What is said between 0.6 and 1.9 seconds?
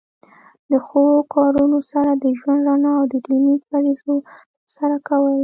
د ښو کارونو